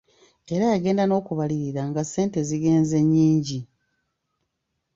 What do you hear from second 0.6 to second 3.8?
yagenda n'okubalirira nga ssente zigenze nnyingi.